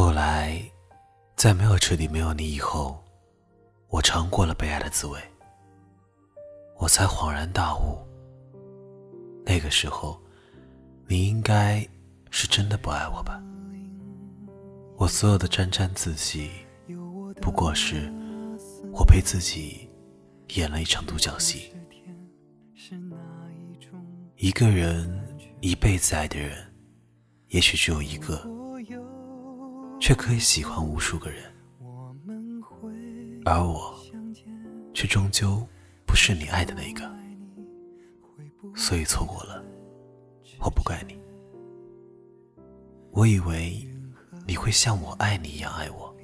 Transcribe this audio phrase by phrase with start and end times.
[0.00, 0.62] 后来，
[1.34, 3.02] 在没有彻底没有你以后，
[3.88, 5.20] 我尝过了被爱的滋味，
[6.76, 7.98] 我才恍然大悟。
[9.44, 10.16] 那个时候，
[11.08, 11.84] 你应该
[12.30, 13.42] 是真的不爱我吧？
[14.96, 16.48] 我所有的沾沾自喜，
[17.42, 18.08] 不过是
[18.92, 19.90] 我陪自己
[20.54, 21.72] 演了一场独角戏。
[24.36, 25.10] 一个人
[25.60, 26.72] 一辈子爱的人，
[27.48, 28.40] 也许只有一个，
[30.08, 31.44] 却可以喜欢无数个人，
[33.44, 33.94] 而我，
[34.94, 35.62] 却终究
[36.06, 37.14] 不是你爱的那个，
[38.74, 39.62] 所以错过了，
[40.60, 41.20] 我不怪你。
[43.10, 43.86] 我以为。
[44.46, 46.16] 你会像我爱你一样爱我，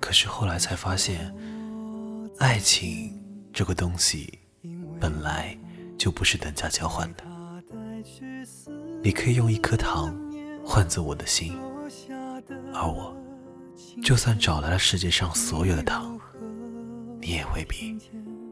[0.00, 1.30] 可是后来才发现，
[2.38, 3.22] 爱情
[3.52, 4.38] 这个东西
[4.98, 5.54] 本来
[5.98, 7.24] 就不是等价交换的。
[9.02, 10.18] 你可以用一颗糖
[10.64, 11.54] 换走我的心，
[12.72, 13.16] 而我
[14.02, 16.18] 就算找来了世界上所有的糖，
[17.20, 17.98] 你也未必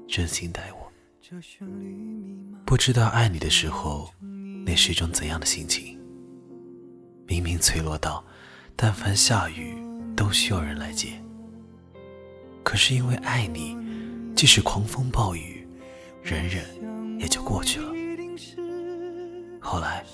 [0.07, 0.93] 真心待我。
[2.65, 4.11] 不知道爱你的时候，
[4.65, 5.99] 那是一种怎样的心情？
[7.27, 8.25] 明明脆弱到，
[8.75, 9.77] 但凡下雨
[10.17, 11.23] 都需要人来接。
[12.63, 13.77] 可是因为爱你，
[14.35, 15.67] 即使狂风暴雨，
[16.23, 16.65] 忍忍
[17.19, 17.93] 也就过去了。
[19.61, 20.05] 后来，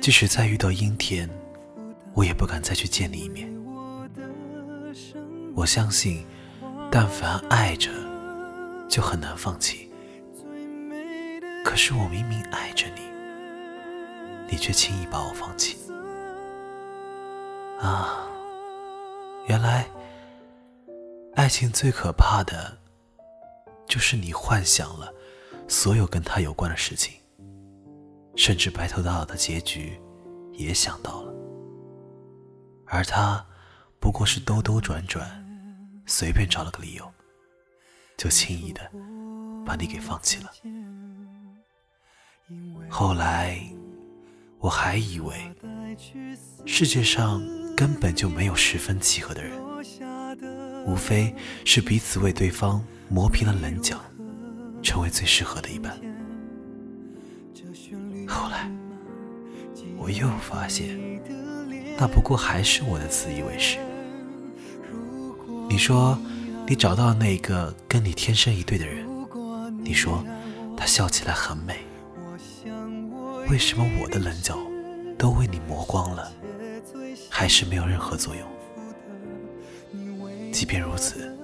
[0.00, 1.28] 即使再遇到阴天，
[2.14, 3.52] 我也不敢再去见你一面。
[5.54, 6.24] 我相信，
[6.90, 7.90] 但凡爱着，
[8.88, 9.90] 就很难放弃。
[11.64, 13.00] 可是我明明爱着你，
[14.48, 15.76] 你却轻易把我放弃。
[17.80, 18.28] 啊，
[19.48, 19.86] 原来
[21.34, 22.78] 爱情最可怕的，
[23.86, 25.12] 就是你幻想了
[25.66, 27.14] 所有跟他有关的事情，
[28.36, 30.00] 甚至白头到老的结局
[30.52, 31.33] 也想到了，
[32.94, 33.44] 而他
[33.98, 35.28] 不过是兜兜转转，
[36.06, 37.12] 随便找了个理由，
[38.16, 38.88] 就轻易的
[39.66, 40.52] 把你给放弃了。
[42.88, 43.60] 后来
[44.60, 45.34] 我还以为
[46.64, 47.42] 世界上。
[47.76, 49.60] 根本就没有十分契合的人，
[50.86, 51.34] 无非
[51.64, 54.00] 是彼此为对方磨平了棱角，
[54.80, 55.92] 成为最适合的一半。
[58.28, 58.70] 后来，
[59.96, 60.96] 我又发现，
[61.96, 63.78] 那不过还是我的自以为是。
[65.68, 66.18] 你说，
[66.66, 69.06] 你找到那个跟你天生一对的人，
[69.82, 70.24] 你说
[70.76, 71.78] 他笑起来很美，
[73.48, 74.58] 为什么我的棱角
[75.18, 76.30] 都为你磨光了？
[77.30, 78.46] 还是没有任何作用。
[80.52, 81.36] 即便如此，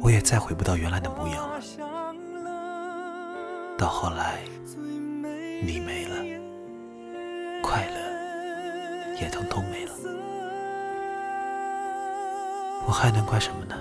[0.00, 1.60] 我也再回不到原来的模样了。
[3.78, 4.40] 到后来，
[5.64, 6.16] 你没了，
[7.62, 8.01] 快乐
[9.22, 9.92] 也通通没了，
[12.84, 13.76] 我还能怪什么呢？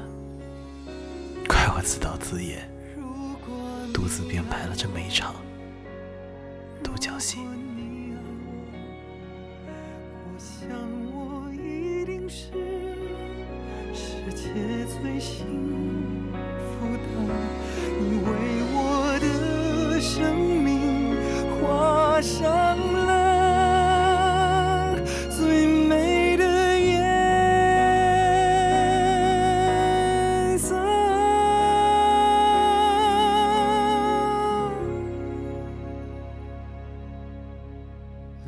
[1.48, 2.70] 怪我自导自演，
[3.92, 5.34] 独自编排了这么一场
[6.84, 7.40] 独角戏。
[15.02, 15.48] 最幸
[16.60, 17.00] 福的，
[18.00, 18.30] 你为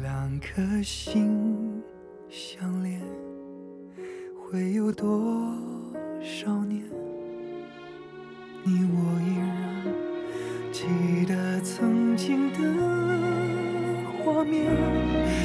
[0.01, 1.81] 两颗心
[2.29, 2.99] 相连，
[4.35, 5.55] 会有多？
[6.21, 6.81] 少年，
[8.63, 9.51] 你我依然
[10.71, 12.59] 记得曾经的
[14.23, 14.65] 画面，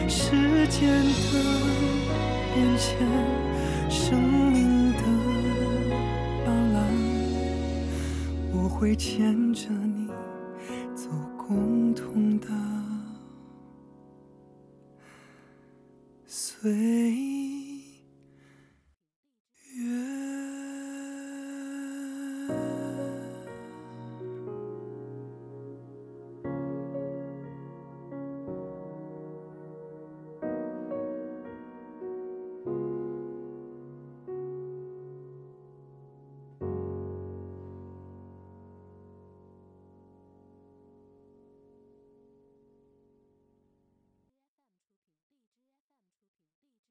[0.08, 0.30] 时
[0.68, 0.88] 间
[1.32, 1.32] 的
[2.54, 2.96] 变迁，
[3.90, 5.02] 生命的
[6.46, 6.76] 斑斓，
[8.52, 9.97] 我会牵着你